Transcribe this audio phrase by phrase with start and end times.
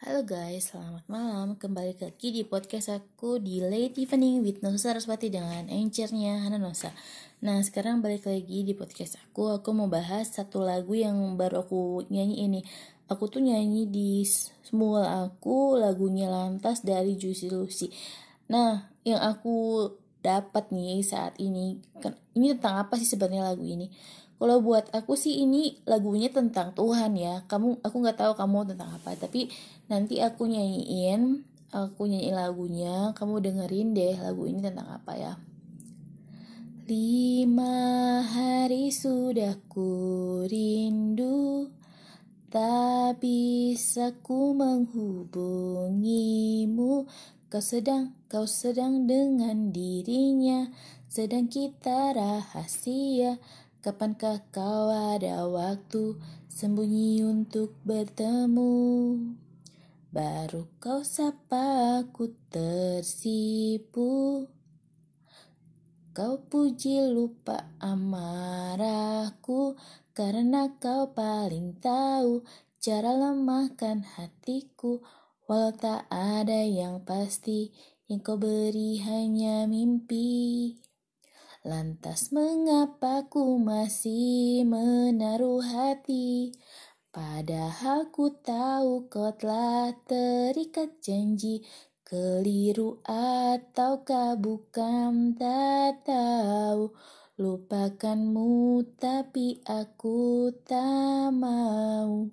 [0.00, 1.60] Halo guys, selamat malam.
[1.60, 6.88] Kembali lagi di podcast aku di Late Evening with Nosa Raspati dengan anchornya Hana Nosa.
[7.44, 9.60] Nah, sekarang balik lagi di podcast aku.
[9.60, 12.60] Aku mau bahas satu lagu yang baru aku nyanyi ini.
[13.12, 14.24] Aku tuh nyanyi di
[14.64, 17.92] semua aku lagunya Lantas dari Juicy Lucy.
[18.48, 19.84] Nah, yang aku
[20.24, 23.92] dapat nih saat ini, kan, ini tentang apa sih sebenarnya lagu ini?
[24.40, 27.44] Kalau buat aku sih ini lagunya tentang Tuhan ya.
[27.44, 29.52] Kamu aku nggak tahu kamu tentang apa, tapi
[29.92, 35.36] nanti aku nyanyiin, aku nyanyiin lagunya, kamu dengerin deh lagu ini tentang apa ya.
[36.88, 41.68] Lima hari sudah ku rindu
[42.50, 47.06] Tak bisa ku menghubungimu
[47.46, 50.66] Kau sedang, kau sedang dengan dirinya
[51.06, 53.38] Sedang kita rahasia
[53.80, 56.20] Kapankah kau ada waktu
[56.52, 58.76] sembunyi untuk bertemu?
[60.12, 64.44] Baru kau sapa aku tersipu.
[66.12, 69.78] Kau puji lupa amarahku
[70.12, 72.44] Karena kau paling tahu
[72.82, 75.00] Cara lemahkan hatiku.
[75.48, 77.72] Walau tak ada yang pasti
[78.10, 80.76] Yang kau beri hanya mimpi
[81.60, 86.56] Lantas mengapa ku masih menaruh hati?
[87.12, 91.60] Padahal ku tahu kau telah terikat janji
[92.10, 96.90] Keliru ataukah bukan tak tahu.
[97.38, 102.26] Lupakanmu tapi aku tak mau.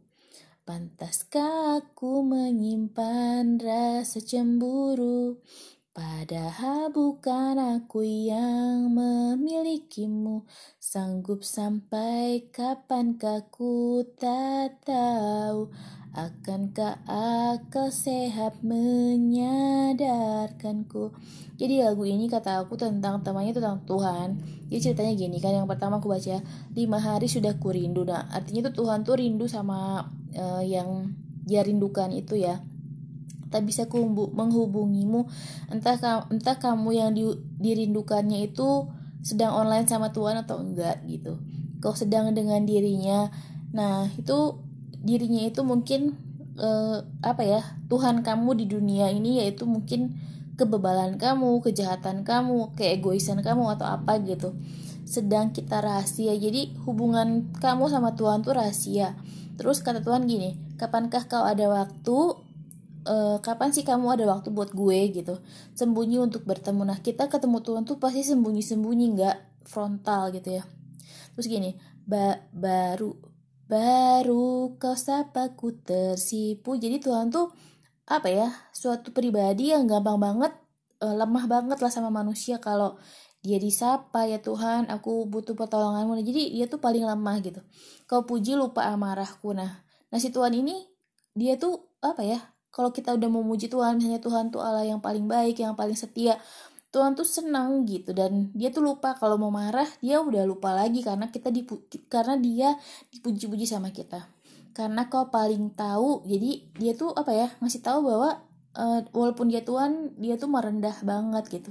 [0.65, 5.45] Pantaskah aku menyimpan rasa cemburu
[5.97, 10.45] Padahal bukan aku yang memilikimu.
[10.77, 15.73] Sanggup sampai kapankah ku tak tahu.
[16.13, 21.17] Akankah akal sehat menyadarkanku?
[21.57, 24.37] Jadi lagu ini kata aku tentang temanya tentang Tuhan.
[24.69, 26.45] Jadi ceritanya gini kan yang pertama aku baca
[26.77, 28.05] Lima hari sudah ku rindu.
[28.05, 30.05] Nah artinya tuh Tuhan tuh rindu sama
[30.37, 31.09] uh, yang
[31.41, 32.61] dia rindukan itu ya
[33.47, 33.87] tak bisa
[34.33, 35.27] menghubungimu.
[35.71, 37.23] Entah entah kamu yang di,
[37.59, 38.87] dirindukannya itu
[39.23, 41.39] sedang online sama Tuhan atau enggak gitu.
[41.83, 43.31] Kau sedang dengan dirinya.
[43.75, 44.61] Nah itu
[45.03, 46.15] dirinya itu mungkin
[46.57, 50.17] eh, apa ya Tuhan kamu di dunia ini yaitu mungkin
[50.57, 54.57] kebebalan kamu kejahatan kamu keegoisan kamu atau apa gitu.
[55.07, 56.35] Sedang kita rahasia.
[56.35, 59.15] Jadi hubungan kamu sama Tuhan tuh rahasia.
[59.57, 62.17] Terus kata Tuhan gini kapankah kau ada waktu
[63.07, 64.99] uh, kapan sih kamu ada waktu buat gue?
[65.15, 65.39] gitu.
[65.73, 66.83] Sembunyi untuk bertemu.
[66.83, 70.63] Nah kita ketemu Tuhan tuh pasti sembunyi sembunyi nggak frontal gitu ya.
[71.33, 71.71] Terus gini
[72.07, 73.15] ba baru
[73.67, 76.75] baru kau sapa ku tersipu.
[76.75, 77.51] Jadi Tuhan tuh
[78.07, 80.53] apa ya suatu pribadi yang gampang banget
[81.03, 82.95] uh, lemah banget lah sama manusia kalau
[83.43, 86.19] dia disapa ya Tuhan aku butuh pertolonganmu.
[86.19, 87.61] Nah, jadi dia tuh paling lemah gitu.
[88.09, 89.55] Kau puji lupa amarahku.
[89.55, 90.87] Nah nah si Tuhan ini
[91.35, 92.39] dia tuh apa ya
[92.77, 95.97] kalau kita udah mau muji Tuhan misalnya Tuhan tuh Allah yang paling baik yang paling
[95.97, 96.37] setia
[96.87, 98.15] Tuhan tuh senang gitu.
[98.15, 102.39] Dan dia tuh lupa kalau mau marah dia udah lupa lagi karena kita dipu karena
[102.39, 102.73] dia
[103.11, 104.29] dipuji-puji sama kita.
[104.71, 108.45] Karena kau paling tahu jadi dia tuh apa ya ngasih tahu bahwa
[108.77, 111.69] uh, walaupun dia Tuhan dia tuh merendah banget gitu.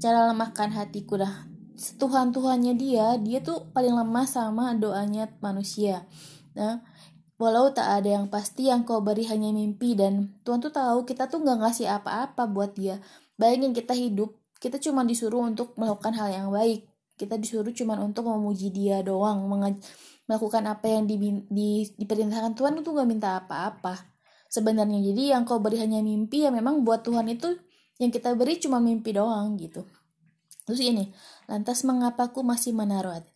[0.00, 1.46] Cara lemahkan hatiku dah
[1.76, 6.08] Tuhan Tuhannya dia dia tuh paling lemah sama doanya manusia.
[6.56, 6.80] Nah
[7.36, 11.28] Walau tak ada yang pasti yang kau beri hanya mimpi dan Tuhan tuh tahu kita
[11.28, 12.96] tuh nggak ngasih apa-apa buat dia.
[13.36, 16.88] Bayangin kita hidup, kita cuma disuruh untuk melakukan hal yang baik.
[17.20, 19.44] Kita disuruh cuma untuk memuji dia doang,
[20.24, 21.16] melakukan apa yang di,
[21.52, 24.00] di, diperintahkan Tuhan itu nggak minta apa-apa.
[24.48, 27.52] Sebenarnya jadi yang kau beri hanya mimpi ya memang buat Tuhan itu
[28.00, 29.84] yang kita beri cuma mimpi doang gitu.
[30.64, 31.12] Terus ini,
[31.52, 33.35] lantas mengapa aku masih menaruh hati?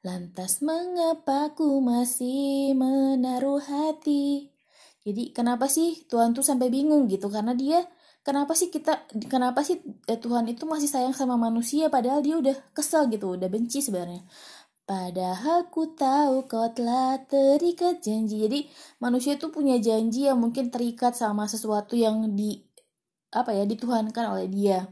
[0.00, 4.48] Lantas mengapa ku masih menaruh hati?
[5.04, 7.84] Jadi kenapa sih Tuhan tuh sampai bingung gitu karena dia
[8.24, 9.76] kenapa sih kita kenapa sih
[10.08, 14.24] eh, Tuhan itu masih sayang sama manusia padahal dia udah kesel gitu, udah benci sebenarnya.
[14.88, 18.36] Padahal ku tahu kau telah terikat janji.
[18.48, 18.60] Jadi
[19.04, 22.64] manusia itu punya janji yang mungkin terikat sama sesuatu yang di
[23.36, 24.88] apa ya dituhankan oleh dia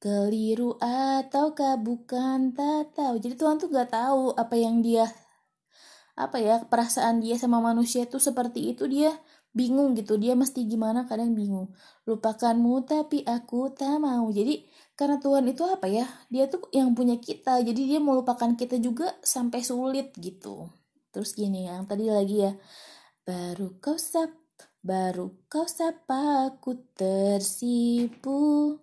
[0.00, 3.20] keliru ataukah bukan tak tahu.
[3.20, 5.06] Jadi Tuhan tuh gak tahu apa yang dia
[6.18, 9.12] apa ya perasaan dia sama manusia tuh seperti itu dia
[9.52, 10.16] bingung gitu.
[10.16, 11.72] Dia mesti gimana kadang bingung.
[12.08, 14.28] Lupakanmu tapi aku tak mau.
[14.32, 14.64] Jadi
[14.96, 17.60] karena Tuhan itu apa ya dia tuh yang punya kita.
[17.60, 20.68] Jadi dia melupakan kita juga sampai sulit gitu.
[21.12, 22.52] Terus gini yang tadi lagi ya.
[23.24, 24.40] Baru kau sap
[24.80, 28.80] Baru kau sapa aku tersipu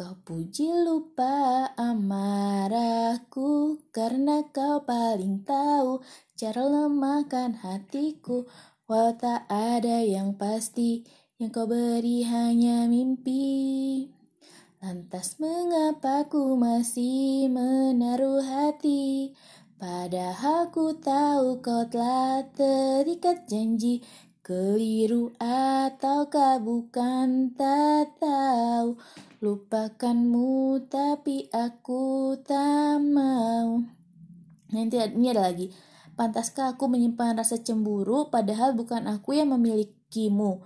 [0.00, 6.00] Kau puji lupa amarahku Karena kau paling tahu
[6.40, 8.48] Cara lemahkan hatiku.
[8.88, 11.04] Walau tak ada yang pasti
[11.36, 14.08] Yang kau beri hanya mimpi.
[14.80, 19.36] Lantas mengapa ku masih menaruh hati?
[19.76, 24.00] Padahal ku tahu kau telah terikat janji
[24.40, 27.52] Keliru ataukah bukan?
[27.52, 28.96] Tak tahu.
[29.44, 33.84] Lupakanmu tapi aku tak mau.
[34.72, 35.68] Nanti ini ada lagi.
[36.16, 40.64] Pantaskah aku menyimpan rasa cemburu padahal bukan aku yang memilikimu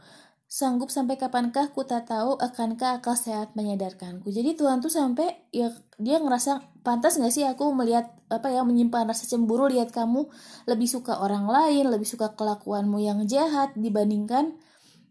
[0.54, 4.30] Sanggup sampai kapankah ku tak tahu akankah akal sehat menyadarkanku.
[4.30, 9.10] Jadi Tuhan tuh sampai ya dia ngerasa pantas nggak sih aku melihat apa ya menyimpan
[9.10, 10.30] rasa cemburu lihat kamu
[10.70, 14.54] lebih suka orang lain, lebih suka kelakuanmu yang jahat dibandingkan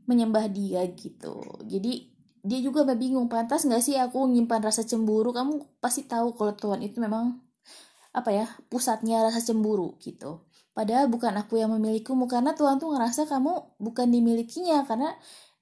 [0.08, 1.44] menyembah dia gitu.
[1.68, 2.08] Jadi
[2.40, 5.36] dia juga bingung pantas nggak sih aku menyimpan rasa cemburu.
[5.36, 7.36] Kamu pasti tahu kalau Tuhan itu memang
[8.16, 10.48] apa ya pusatnya rasa cemburu gitu.
[10.74, 15.14] Padahal bukan aku yang memilikimu karena Tuhan tuh ngerasa kamu bukan dimilikinya karena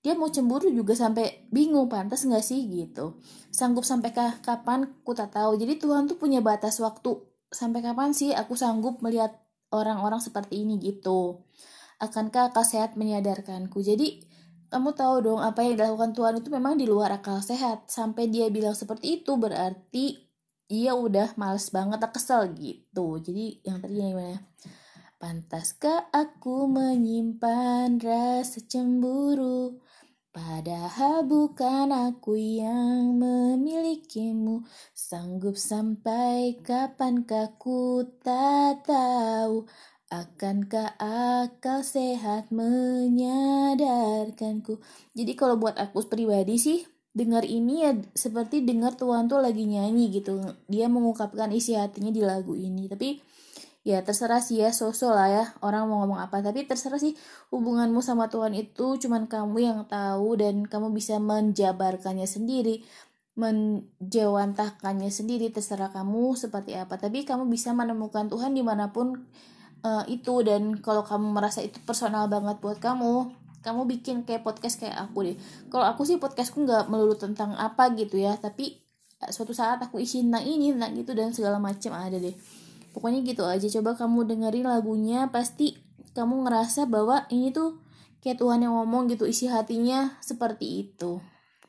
[0.01, 3.19] dia mau cemburu juga sampai bingung pantas nggak sih gitu.
[3.51, 5.59] Sanggup sampai kapan ku tak tahu.
[5.59, 7.21] Jadi Tuhan tuh punya batas waktu
[7.51, 9.35] sampai kapan sih aku sanggup melihat
[9.69, 11.43] orang-orang seperti ini gitu.
[12.01, 13.83] Akankah akal sehat menyadarkanku?
[13.83, 14.25] Jadi
[14.71, 17.91] kamu tahu dong apa yang dilakukan Tuhan itu memang di luar akal sehat.
[17.91, 20.17] Sampai dia bilang seperti itu berarti
[20.71, 23.19] ia udah males banget kesel gitu.
[23.19, 24.39] Jadi yang tadi gimana?
[25.21, 29.77] Pantaskah aku menyimpan rasa cemburu?
[30.33, 34.65] Padahal bukan aku yang memilikimu.
[34.97, 39.69] Sanggup sampai kapankah ku tak tahu.
[40.09, 44.81] Akankah akal sehat menyadarkanku?
[45.13, 46.81] Jadi kalau buat aku pribadi sih
[47.13, 50.41] dengar ini ya seperti dengar Tuhan tuh lagi nyanyi gitu.
[50.65, 52.89] Dia mengungkapkan isi hatinya di lagu ini.
[52.89, 53.21] Tapi
[53.81, 56.41] ya terserah sih ya sosok lah ya orang mau ngomong apa.
[56.45, 57.17] Tapi terserah sih
[57.49, 62.85] hubunganmu sama Tuhan itu cuman kamu yang tahu dan kamu bisa menjabarkannya sendiri
[63.31, 66.99] menjawantahkannya sendiri terserah kamu seperti apa.
[67.01, 69.25] Tapi kamu bisa menemukan Tuhan di mana pun
[69.81, 74.81] uh, itu dan kalau kamu merasa itu personal banget buat kamu kamu bikin kayak podcast
[74.81, 75.37] kayak aku deh.
[75.69, 78.81] Kalau aku sih podcastku nggak melulu tentang apa gitu ya tapi
[79.21, 82.33] eh, suatu saat aku isi tentang ini tentang itu dan segala macam ada deh
[82.91, 85.79] pokoknya gitu aja coba kamu dengerin lagunya pasti
[86.11, 87.79] kamu ngerasa bahwa ini tuh
[88.21, 91.23] kayak Tuhan yang ngomong gitu isi hatinya seperti itu